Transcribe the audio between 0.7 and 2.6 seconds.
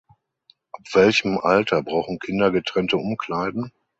Ab welchem Alter brauchen Kinder